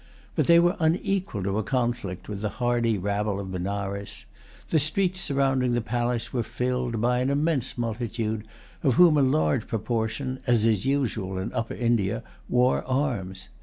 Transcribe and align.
But 0.35 0.47
they 0.47 0.57
were 0.59 0.75
unequal 0.79 1.43
to 1.43 1.59
a 1.59 1.63
conflict 1.63 2.27
with 2.27 2.41
the 2.41 2.49
hardy 2.57 2.97
rabble 2.97 3.39
of 3.39 3.51
Benares. 3.51 4.25
The 4.71 4.79
streets 4.79 5.21
surrounding 5.21 5.73
the 5.73 5.79
palace 5.81 6.33
were 6.33 6.41
filled 6.41 6.99
by 6.99 7.19
an 7.19 7.29
immense 7.29 7.77
multitude, 7.77 8.43
of 8.81 8.95
whom 8.95 9.15
a 9.15 9.21
large 9.21 9.67
proportion, 9.67 10.39
as 10.47 10.65
is 10.65 10.87
usual 10.87 11.37
in 11.37 11.53
Upper 11.53 11.75
India, 11.75 12.23
wore 12.49 12.83
arms. 12.85 13.49